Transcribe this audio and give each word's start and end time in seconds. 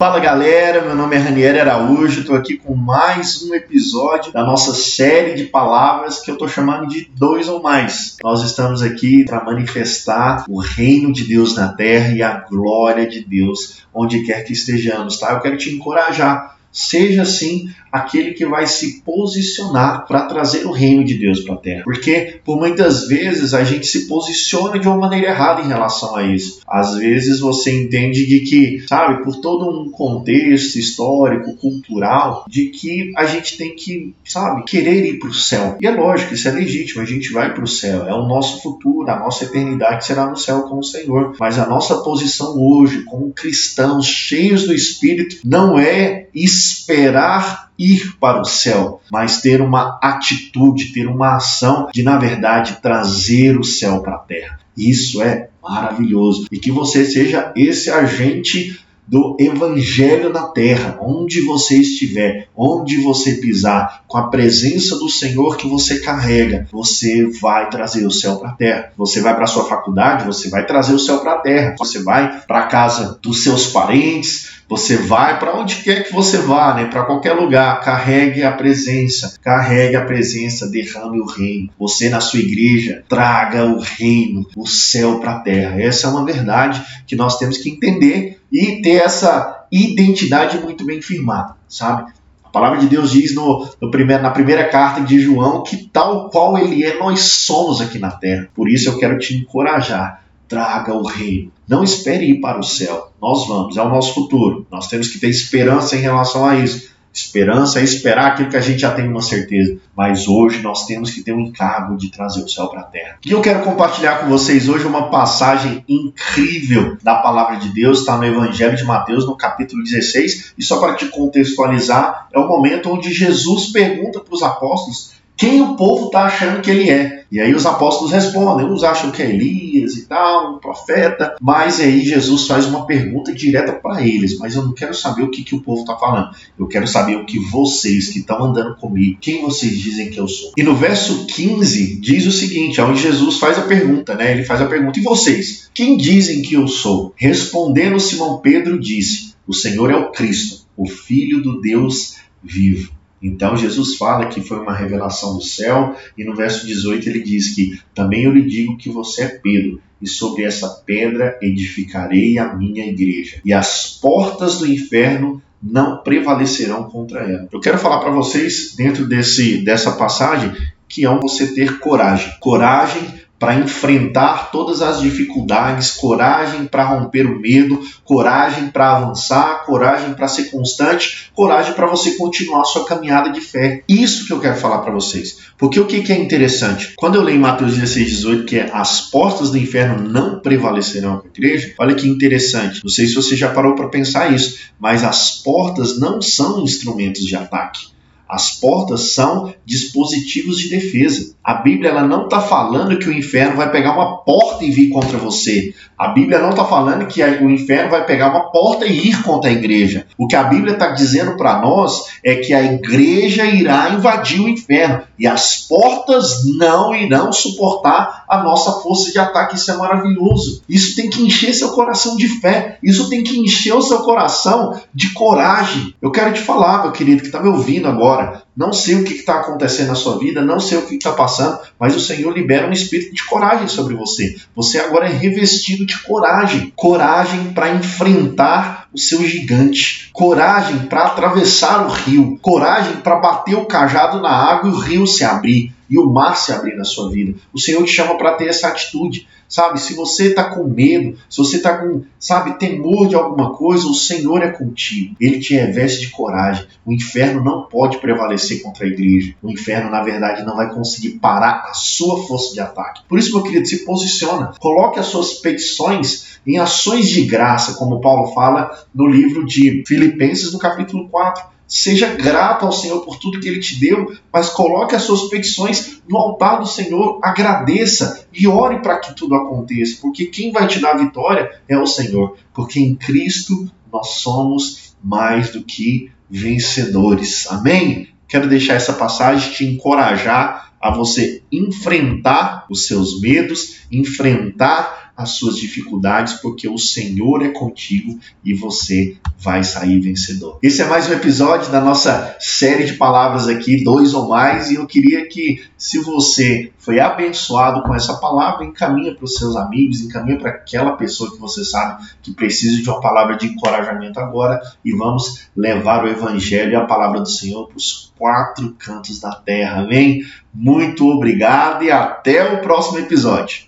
Fala 0.00 0.18
galera, 0.18 0.80
meu 0.80 0.96
nome 0.96 1.14
é 1.14 1.18
Ranieri 1.18 1.60
Araújo, 1.60 2.20
estou 2.20 2.34
aqui 2.34 2.56
com 2.56 2.74
mais 2.74 3.42
um 3.42 3.54
episódio 3.54 4.32
da 4.32 4.42
nossa 4.42 4.72
série 4.72 5.34
de 5.34 5.44
palavras 5.44 6.20
que 6.20 6.30
eu 6.30 6.36
estou 6.36 6.48
chamando 6.48 6.88
de 6.88 7.10
dois 7.14 7.50
ou 7.50 7.60
mais. 7.60 8.16
Nós 8.24 8.42
estamos 8.42 8.80
aqui 8.80 9.26
para 9.26 9.44
manifestar 9.44 10.46
o 10.48 10.58
reino 10.58 11.12
de 11.12 11.24
Deus 11.24 11.54
na 11.54 11.68
terra 11.68 12.14
e 12.14 12.22
a 12.22 12.32
glória 12.32 13.06
de 13.06 13.22
Deus 13.22 13.82
onde 13.92 14.22
quer 14.22 14.42
que 14.42 14.54
estejamos, 14.54 15.18
tá? 15.18 15.32
Eu 15.32 15.40
quero 15.40 15.58
te 15.58 15.68
encorajar 15.68 16.56
Seja 16.72 17.22
assim 17.22 17.68
aquele 17.90 18.32
que 18.32 18.46
vai 18.46 18.66
se 18.66 19.00
posicionar 19.02 20.06
para 20.06 20.26
trazer 20.26 20.64
o 20.64 20.70
reino 20.70 21.04
de 21.04 21.14
Deus 21.14 21.40
para 21.40 21.54
a 21.54 21.58
terra. 21.58 21.82
Porque 21.84 22.40
por 22.44 22.56
muitas 22.56 23.08
vezes 23.08 23.52
a 23.52 23.64
gente 23.64 23.86
se 23.86 24.06
posiciona 24.06 24.78
de 24.78 24.86
uma 24.86 24.96
maneira 24.96 25.28
errada 25.28 25.62
em 25.62 25.68
relação 25.68 26.14
a 26.16 26.22
isso. 26.22 26.60
Às 26.68 26.96
vezes 26.96 27.40
você 27.40 27.72
entende 27.72 28.26
de 28.26 28.40
que, 28.40 28.84
sabe, 28.88 29.24
por 29.24 29.36
todo 29.36 29.68
um 29.68 29.90
contexto 29.90 30.78
histórico, 30.78 31.56
cultural, 31.56 32.44
de 32.48 32.66
que 32.66 33.12
a 33.16 33.24
gente 33.24 33.56
tem 33.56 33.74
que, 33.74 34.14
sabe, 34.24 34.64
querer 34.64 35.04
ir 35.04 35.18
para 35.18 35.28
o 35.28 35.34
céu. 35.34 35.76
E 35.80 35.86
é 35.86 35.90
lógico, 35.90 36.34
isso 36.34 36.48
é 36.48 36.52
legítimo, 36.52 37.02
a 37.02 37.06
gente 37.06 37.32
vai 37.32 37.52
para 37.52 37.64
o 37.64 37.68
céu. 37.68 38.06
É 38.06 38.14
o 38.14 38.26
nosso 38.26 38.62
futuro, 38.62 39.10
a 39.10 39.18
nossa 39.18 39.44
eternidade 39.44 40.06
será 40.06 40.28
no 40.28 40.36
céu 40.36 40.62
com 40.62 40.78
o 40.78 40.84
Senhor. 40.84 41.34
Mas 41.38 41.58
a 41.58 41.66
nossa 41.66 41.96
posição 42.02 42.56
hoje, 42.56 43.02
como 43.02 43.32
cristãos 43.32 44.06
cheios 44.06 44.64
do 44.64 44.74
Espírito, 44.74 45.38
não 45.44 45.78
é 45.78 46.28
esperar 46.34 47.70
ir 47.78 48.16
para 48.18 48.40
o 48.40 48.44
céu, 48.44 49.00
mas 49.10 49.40
ter 49.40 49.60
uma 49.60 49.98
atitude, 50.02 50.92
ter 50.92 51.06
uma 51.06 51.36
ação 51.36 51.88
de, 51.92 52.02
na 52.02 52.18
verdade, 52.18 52.78
trazer 52.82 53.58
o 53.58 53.64
céu 53.64 54.00
para 54.00 54.14
a 54.14 54.18
terra. 54.18 54.58
Isso 54.76 55.22
é 55.22 55.48
maravilhoso. 55.62 56.46
E 56.50 56.58
que 56.58 56.70
você 56.70 57.04
seja 57.04 57.52
esse 57.56 57.90
agente 57.90 58.80
do 59.10 59.36
Evangelho 59.40 60.32
na 60.32 60.44
terra, 60.44 60.96
onde 61.00 61.40
você 61.40 61.78
estiver, 61.78 62.46
onde 62.56 62.98
você 62.98 63.34
pisar, 63.34 64.04
com 64.06 64.16
a 64.16 64.28
presença 64.28 64.96
do 64.96 65.08
Senhor 65.08 65.56
que 65.56 65.66
você 65.66 65.98
carrega, 65.98 66.68
você 66.70 67.26
vai 67.40 67.68
trazer 67.68 68.06
o 68.06 68.10
céu 68.10 68.36
para 68.36 68.50
a 68.50 68.52
terra. 68.52 68.92
Você 68.96 69.20
vai 69.20 69.34
para 69.34 69.44
a 69.44 69.48
sua 69.48 69.64
faculdade, 69.64 70.24
você 70.24 70.48
vai 70.48 70.64
trazer 70.64 70.94
o 70.94 70.98
céu 70.98 71.18
para 71.18 71.32
a 71.32 71.38
terra. 71.38 71.74
Você 71.76 72.04
vai 72.04 72.40
para 72.46 72.60
a 72.60 72.66
casa 72.66 73.18
dos 73.20 73.42
seus 73.42 73.66
parentes, 73.66 74.60
você 74.68 74.96
vai 74.96 75.40
para 75.40 75.58
onde 75.58 75.82
quer 75.82 76.04
que 76.04 76.12
você 76.12 76.38
vá, 76.38 76.72
né? 76.74 76.84
Para 76.84 77.02
qualquer 77.02 77.32
lugar, 77.32 77.80
carregue 77.80 78.44
a 78.44 78.52
presença, 78.52 79.34
carregue 79.42 79.96
a 79.96 80.04
presença, 80.04 80.68
derrame 80.68 81.20
o 81.20 81.26
reino. 81.26 81.70
Você 81.76 82.08
na 82.08 82.20
sua 82.20 82.38
igreja 82.38 83.02
traga 83.08 83.64
o 83.64 83.80
reino, 83.80 84.46
o 84.56 84.68
céu 84.68 85.18
para 85.18 85.32
a 85.32 85.40
terra. 85.40 85.82
Essa 85.82 86.06
é 86.06 86.10
uma 86.10 86.24
verdade 86.24 86.80
que 87.04 87.16
nós 87.16 87.36
temos 87.36 87.58
que 87.58 87.68
entender 87.68 88.39
e 88.50 88.82
ter 88.82 89.02
essa 89.02 89.66
identidade 89.70 90.58
muito 90.58 90.84
bem 90.84 91.00
firmada, 91.00 91.54
sabe? 91.68 92.12
A 92.44 92.48
palavra 92.48 92.80
de 92.80 92.88
Deus 92.88 93.12
diz 93.12 93.34
no, 93.34 93.68
no 93.80 93.90
primeiro, 93.90 94.22
na 94.22 94.30
primeira 94.30 94.68
carta 94.68 95.02
de 95.02 95.20
João 95.20 95.62
que 95.62 95.88
tal 95.92 96.30
qual 96.30 96.58
ele 96.58 96.84
é, 96.84 96.98
nós 96.98 97.20
somos 97.20 97.80
aqui 97.80 97.98
na 97.98 98.10
terra. 98.10 98.48
Por 98.54 98.68
isso 98.68 98.88
eu 98.88 98.98
quero 98.98 99.18
te 99.18 99.36
encorajar 99.36 100.20
traga 100.50 100.92
o 100.92 101.06
reino. 101.06 101.52
Não 101.66 101.84
espere 101.84 102.28
ir 102.28 102.40
para 102.40 102.58
o 102.58 102.64
céu. 102.64 103.12
Nós 103.22 103.46
vamos, 103.46 103.76
é 103.76 103.82
o 103.82 103.88
nosso 103.88 104.12
futuro. 104.12 104.66
Nós 104.68 104.88
temos 104.88 105.06
que 105.06 105.20
ter 105.20 105.28
esperança 105.28 105.96
em 105.96 106.00
relação 106.00 106.44
a 106.44 106.56
isso. 106.56 106.90
Esperança 107.12 107.80
é 107.80 107.84
esperar 107.84 108.32
aquilo 108.32 108.50
que 108.50 108.56
a 108.56 108.60
gente 108.60 108.80
já 108.80 108.92
tem 108.92 109.08
uma 109.08 109.22
certeza. 109.22 109.78
Mas 109.96 110.28
hoje 110.28 110.62
nós 110.62 110.86
temos 110.86 111.10
que 111.10 111.22
ter 111.22 111.32
um 111.32 111.40
encargo 111.40 111.96
de 111.96 112.10
trazer 112.10 112.42
o 112.42 112.48
céu 112.48 112.68
para 112.68 112.80
a 112.80 112.84
terra. 112.84 113.18
E 113.24 113.32
eu 113.32 113.40
quero 113.40 113.62
compartilhar 113.62 114.20
com 114.20 114.28
vocês 114.28 114.68
hoje 114.68 114.86
uma 114.86 115.10
passagem 115.10 115.84
incrível 115.88 116.96
da 117.02 117.16
palavra 117.16 117.56
de 117.56 117.68
Deus, 117.70 118.00
está 118.00 118.16
no 118.16 118.24
Evangelho 118.24 118.76
de 118.76 118.84
Mateus, 118.84 119.26
no 119.26 119.36
capítulo 119.36 119.82
16. 119.82 120.54
E 120.56 120.62
só 120.62 120.78
para 120.78 120.94
te 120.94 121.06
contextualizar, 121.06 122.28
é 122.32 122.38
o 122.38 122.48
momento 122.48 122.90
onde 122.90 123.12
Jesus 123.12 123.66
pergunta 123.72 124.20
para 124.20 124.34
os 124.34 124.42
apóstolos 124.42 125.19
quem 125.40 125.62
o 125.62 125.74
povo 125.74 126.08
está 126.08 126.24
achando 126.24 126.60
que 126.60 126.70
ele 126.70 126.90
é. 126.90 127.24
E 127.32 127.40
aí 127.40 127.54
os 127.54 127.64
apóstolos 127.64 128.12
respondem, 128.12 128.66
uns 128.66 128.84
acham 128.84 129.10
que 129.10 129.22
é 129.22 129.30
Elias 129.30 129.96
e 129.96 130.04
tal, 130.04 130.56
um 130.56 130.58
profeta, 130.58 131.34
mas 131.40 131.80
aí 131.80 132.02
Jesus 132.02 132.46
faz 132.46 132.66
uma 132.66 132.84
pergunta 132.84 133.32
direta 133.32 133.72
para 133.72 134.06
eles, 134.06 134.36
mas 134.36 134.54
eu 134.54 134.62
não 134.62 134.74
quero 134.74 134.92
saber 134.92 135.22
o 135.22 135.30
que, 135.30 135.42
que 135.42 135.54
o 135.54 135.62
povo 135.62 135.80
está 135.80 135.96
falando, 135.96 136.28
eu 136.58 136.66
quero 136.66 136.86
saber 136.86 137.16
o 137.16 137.24
que 137.24 137.38
vocês 137.38 138.10
que 138.10 138.18
estão 138.18 138.44
andando 138.44 138.76
comigo, 138.76 139.16
quem 139.18 139.40
vocês 139.40 139.78
dizem 139.78 140.10
que 140.10 140.20
eu 140.20 140.28
sou. 140.28 140.52
E 140.58 140.62
no 140.62 140.76
verso 140.76 141.24
15 141.24 142.00
diz 142.00 142.26
o 142.26 142.32
seguinte, 142.32 142.78
onde 142.82 143.00
Jesus 143.00 143.38
faz 143.38 143.58
a 143.58 143.62
pergunta, 143.62 144.14
né? 144.14 144.32
Ele 144.32 144.44
faz 144.44 144.60
a 144.60 144.66
pergunta, 144.66 145.00
e 145.00 145.02
vocês? 145.02 145.70
Quem 145.72 145.96
dizem 145.96 146.42
que 146.42 146.52
eu 146.52 146.68
sou? 146.68 147.14
Respondendo 147.16 147.98
Simão 147.98 148.40
Pedro 148.40 148.78
disse, 148.78 149.32
o 149.46 149.54
Senhor 149.54 149.90
é 149.90 149.96
o 149.96 150.12
Cristo, 150.12 150.66
o 150.76 150.86
Filho 150.86 151.42
do 151.42 151.62
Deus 151.62 152.16
vivo. 152.42 152.99
Então 153.22 153.56
Jesus 153.56 153.96
fala 153.96 154.26
que 154.26 154.40
foi 154.40 154.58
uma 154.58 154.74
revelação 154.74 155.34
do 155.34 155.42
céu, 155.42 155.94
e 156.16 156.24
no 156.24 156.34
verso 156.34 156.66
18 156.66 157.08
ele 157.08 157.22
diz 157.22 157.54
que 157.54 157.78
também 157.94 158.24
eu 158.24 158.32
lhe 158.32 158.42
digo 158.42 158.76
que 158.76 158.88
você 158.88 159.22
é 159.22 159.28
Pedro, 159.28 159.80
e 160.00 160.08
sobre 160.08 160.44
essa 160.44 160.68
pedra 160.86 161.38
edificarei 161.42 162.38
a 162.38 162.54
minha 162.54 162.86
igreja, 162.86 163.40
e 163.44 163.52
as 163.52 163.98
portas 164.00 164.58
do 164.58 164.66
inferno 164.66 165.42
não 165.62 166.02
prevalecerão 166.02 166.84
contra 166.84 167.20
ela. 167.20 167.48
Eu 167.52 167.60
quero 167.60 167.78
falar 167.78 167.98
para 167.98 168.10
vocês, 168.10 168.74
dentro 168.74 169.06
desse, 169.06 169.58
dessa 169.58 169.92
passagem, 169.92 170.52
que 170.88 171.04
é 171.04 171.18
você 171.20 171.54
ter 171.54 171.78
coragem. 171.78 172.32
Coragem 172.40 173.19
para 173.40 173.54
enfrentar 173.54 174.50
todas 174.52 174.82
as 174.82 175.00
dificuldades, 175.00 175.92
coragem 175.92 176.66
para 176.66 176.84
romper 176.84 177.26
o 177.26 177.40
medo, 177.40 177.80
coragem 178.04 178.68
para 178.68 178.98
avançar, 178.98 179.64
coragem 179.64 180.12
para 180.12 180.28
ser 180.28 180.50
constante, 180.50 181.30
coragem 181.34 181.72
para 181.72 181.86
você 181.86 182.16
continuar 182.16 182.64
sua 182.66 182.84
caminhada 182.84 183.30
de 183.30 183.40
fé. 183.40 183.82
Isso 183.88 184.26
que 184.26 184.32
eu 184.34 184.40
quero 184.40 184.56
falar 184.56 184.80
para 184.80 184.92
vocês. 184.92 185.38
Porque 185.56 185.80
o 185.80 185.86
que, 185.86 186.02
que 186.02 186.12
é 186.12 186.18
interessante? 186.18 186.92
Quando 186.96 187.14
eu 187.14 187.22
leio 187.22 187.38
em 187.38 187.40
Mateus 187.40 187.72
16, 187.76 188.10
18, 188.10 188.44
que 188.44 188.58
é 188.58 188.70
as 188.74 189.00
portas 189.00 189.50
do 189.50 189.56
inferno 189.56 190.06
não 190.06 190.40
prevalecerão 190.40 191.20
com 191.20 191.26
a 191.26 191.30
igreja, 191.30 191.72
olha 191.78 191.94
que 191.94 192.06
interessante. 192.06 192.82
Não 192.84 192.90
sei 192.90 193.06
se 193.06 193.14
você 193.14 193.34
já 193.34 193.48
parou 193.48 193.74
para 193.74 193.88
pensar 193.88 194.30
isso, 194.30 194.58
mas 194.78 195.02
as 195.02 195.30
portas 195.30 195.98
não 195.98 196.20
são 196.20 196.62
instrumentos 196.62 197.24
de 197.24 197.34
ataque. 197.36 197.88
As 198.30 198.52
portas 198.52 199.12
são 199.12 199.52
dispositivos 199.66 200.56
de 200.58 200.68
defesa. 200.68 201.34
A 201.50 201.54
Bíblia 201.54 201.90
ela 201.90 202.04
não 202.04 202.26
está 202.26 202.40
falando 202.40 202.96
que 202.96 203.08
o 203.08 203.12
inferno 203.12 203.56
vai 203.56 203.68
pegar 203.72 203.94
uma 203.94 204.18
porta 204.18 204.64
e 204.64 204.70
vir 204.70 204.88
contra 204.88 205.18
você. 205.18 205.74
A 205.98 206.06
Bíblia 206.06 206.38
não 206.38 206.50
está 206.50 206.64
falando 206.64 207.08
que 207.08 207.20
o 207.20 207.50
inferno 207.50 207.90
vai 207.90 208.06
pegar 208.06 208.30
uma 208.30 208.52
porta 208.52 208.86
e 208.86 209.08
ir 209.08 209.20
contra 209.24 209.50
a 209.50 209.52
igreja. 209.52 210.06
O 210.16 210.28
que 210.28 210.36
a 210.36 210.44
Bíblia 210.44 210.74
está 210.74 210.92
dizendo 210.92 211.36
para 211.36 211.60
nós 211.60 212.04
é 212.24 212.36
que 212.36 212.54
a 212.54 212.62
igreja 212.62 213.44
irá 213.46 213.90
invadir 213.90 214.40
o 214.40 214.48
inferno 214.48 215.02
e 215.18 215.26
as 215.26 215.56
portas 215.56 216.44
não 216.56 216.94
irão 216.94 217.32
suportar 217.32 218.24
a 218.28 218.44
nossa 218.44 218.80
força 218.80 219.10
de 219.10 219.18
ataque. 219.18 219.56
Isso 219.56 219.72
é 219.72 219.76
maravilhoso. 219.76 220.62
Isso 220.68 220.94
tem 220.94 221.10
que 221.10 221.20
encher 221.20 221.52
seu 221.52 221.70
coração 221.70 222.16
de 222.16 222.28
fé. 222.28 222.78
Isso 222.80 223.10
tem 223.10 223.24
que 223.24 223.40
encher 223.40 223.74
o 223.74 223.82
seu 223.82 223.98
coração 224.04 224.80
de 224.94 225.12
coragem. 225.12 225.96
Eu 226.00 226.12
quero 226.12 226.32
te 226.32 226.40
falar, 226.42 226.84
meu 226.84 226.92
querido, 226.92 227.22
que 227.22 227.26
está 227.26 227.42
me 227.42 227.48
ouvindo 227.48 227.88
agora. 227.88 228.44
Não 228.60 228.74
sei 228.74 228.96
o 228.96 229.04
que 229.04 229.14
está 229.14 229.36
acontecendo 229.36 229.88
na 229.88 229.94
sua 229.94 230.18
vida, 230.18 230.42
não 230.42 230.60
sei 230.60 230.76
o 230.76 230.86
que 230.86 230.94
está 230.94 231.12
passando, 231.12 231.58
mas 231.78 231.96
o 231.96 232.00
Senhor 232.00 232.30
libera 232.30 232.68
um 232.68 232.72
espírito 232.72 233.14
de 233.14 233.24
coragem 233.24 233.66
sobre 233.66 233.94
você. 233.94 234.36
Você 234.54 234.78
agora 234.78 235.06
é 235.06 235.12
revestido 235.16 235.86
de 235.86 235.98
coragem 236.02 236.70
coragem 236.76 237.54
para 237.54 237.70
enfrentar 237.70 238.86
o 238.92 238.98
seu 238.98 239.24
gigante, 239.24 240.10
coragem 240.12 240.80
para 240.80 241.04
atravessar 241.04 241.86
o 241.86 241.88
rio, 241.88 242.38
coragem 242.42 242.96
para 242.96 243.16
bater 243.16 243.54
o 243.54 243.64
cajado 243.64 244.20
na 244.20 244.28
água 244.28 244.68
e 244.68 244.74
o 244.74 244.78
rio 244.78 245.06
se 245.06 245.24
abrir 245.24 245.72
e 245.88 245.98
o 245.98 246.10
mar 246.10 246.36
se 246.36 246.52
abrir 246.52 246.76
na 246.76 246.84
sua 246.84 247.10
vida. 247.10 247.38
O 247.54 247.58
Senhor 247.58 247.82
te 247.84 247.92
chama 247.92 248.18
para 248.18 248.34
ter 248.34 248.48
essa 248.48 248.68
atitude. 248.68 249.26
Sabe, 249.50 249.80
se 249.80 249.94
você 249.94 250.28
está 250.28 250.44
com 250.44 250.62
medo, 250.62 251.18
se 251.28 251.38
você 251.38 251.56
está 251.56 251.76
com, 251.76 252.04
sabe, 252.20 252.56
temor 252.56 253.08
de 253.08 253.16
alguma 253.16 253.52
coisa, 253.52 253.88
o 253.88 253.94
Senhor 253.94 254.40
é 254.42 254.52
contigo. 254.52 255.16
Ele 255.20 255.40
te 255.40 255.54
reveste 255.54 256.02
de 256.02 256.10
coragem. 256.10 256.66
O 256.86 256.92
inferno 256.92 257.42
não 257.42 257.64
pode 257.64 257.98
prevalecer 257.98 258.62
contra 258.62 258.84
a 258.84 258.88
igreja. 258.88 259.34
O 259.42 259.50
inferno, 259.50 259.90
na 259.90 260.04
verdade, 260.04 260.44
não 260.44 260.54
vai 260.54 260.72
conseguir 260.72 261.18
parar 261.18 261.64
a 261.68 261.74
sua 261.74 262.22
força 262.28 262.54
de 262.54 262.60
ataque. 262.60 263.02
Por 263.08 263.18
isso, 263.18 263.34
meu 263.34 263.42
querido, 263.42 263.66
se 263.66 263.84
posiciona. 263.84 264.52
Coloque 264.60 265.00
as 265.00 265.06
suas 265.06 265.34
petições 265.34 266.38
em 266.46 266.58
ações 266.58 267.08
de 267.08 267.22
graça, 267.22 267.74
como 267.74 268.00
Paulo 268.00 268.32
fala 268.32 268.84
no 268.94 269.08
livro 269.08 269.44
de 269.44 269.82
Filipenses, 269.84 270.52
no 270.52 270.60
capítulo 270.60 271.08
4. 271.08 271.44
Seja 271.70 272.16
grato 272.16 272.66
ao 272.66 272.72
Senhor 272.72 273.00
por 273.04 273.16
tudo 273.16 273.38
que 273.38 273.46
Ele 273.46 273.60
te 273.60 273.78
deu, 273.78 274.12
mas 274.32 274.48
coloque 274.48 274.96
as 274.96 275.02
suas 275.02 275.28
petições 275.30 276.02
no 276.08 276.18
altar 276.18 276.58
do 276.58 276.66
Senhor, 276.66 277.20
agradeça 277.22 278.26
e 278.32 278.48
ore 278.48 278.82
para 278.82 278.98
que 278.98 279.14
tudo 279.14 279.36
aconteça, 279.36 279.98
porque 280.02 280.26
quem 280.26 280.50
vai 280.50 280.66
te 280.66 280.80
dar 280.80 280.98
vitória 280.98 281.48
é 281.68 281.78
o 281.78 281.86
Senhor, 281.86 282.36
porque 282.52 282.80
em 282.80 282.96
Cristo 282.96 283.70
nós 283.92 284.14
somos 284.14 284.96
mais 285.00 285.50
do 285.50 285.62
que 285.62 286.10
vencedores. 286.28 287.46
Amém? 287.48 288.08
Quero 288.26 288.48
deixar 288.48 288.74
essa 288.74 288.92
passagem 288.92 289.52
te 289.52 289.64
encorajar 289.64 290.72
a 290.80 290.90
você 290.90 291.40
enfrentar 291.52 292.66
os 292.68 292.88
seus 292.88 293.20
medos, 293.20 293.82
enfrentar 293.92 295.09
as 295.20 295.32
suas 295.32 295.56
dificuldades, 295.56 296.34
porque 296.34 296.66
o 296.66 296.78
Senhor 296.78 297.42
é 297.42 297.50
contigo 297.50 298.18
e 298.42 298.54
você 298.54 299.16
vai 299.38 299.62
sair 299.62 300.00
vencedor. 300.00 300.58
Esse 300.62 300.80
é 300.80 300.86
mais 300.86 301.08
um 301.08 301.12
episódio 301.12 301.70
da 301.70 301.80
nossa 301.80 302.36
série 302.40 302.84
de 302.84 302.94
palavras 302.94 303.46
aqui, 303.46 303.84
dois 303.84 304.14
ou 304.14 304.28
mais, 304.28 304.70
e 304.70 304.76
eu 304.76 304.86
queria 304.86 305.26
que, 305.28 305.62
se 305.76 305.98
você 305.98 306.72
foi 306.78 307.00
abençoado 307.00 307.82
com 307.82 307.94
essa 307.94 308.14
palavra, 308.14 308.64
encaminha 308.64 309.14
para 309.14 309.24
os 309.24 309.34
seus 309.34 309.56
amigos, 309.56 310.00
encaminha 310.00 310.38
para 310.38 310.50
aquela 310.50 310.92
pessoa 310.92 311.30
que 311.30 311.38
você 311.38 311.64
sabe 311.64 312.02
que 312.22 312.32
precisa 312.32 312.82
de 312.82 312.88
uma 312.88 313.00
palavra 313.00 313.36
de 313.36 313.46
encorajamento 313.46 314.18
agora 314.18 314.58
e 314.82 314.92
vamos 314.92 315.48
levar 315.54 316.02
o 316.02 316.08
evangelho 316.08 316.72
e 316.72 316.76
a 316.76 316.86
palavra 316.86 317.20
do 317.20 317.28
Senhor 317.28 317.68
para 317.68 317.76
os 317.76 318.10
quatro 318.16 318.74
cantos 318.78 319.20
da 319.20 319.32
terra. 319.32 319.82
Amém? 319.82 320.24
Muito 320.52 321.08
obrigado 321.08 321.84
e 321.84 321.90
até 321.90 322.54
o 322.54 322.60
próximo 322.60 322.98
episódio. 322.98 323.58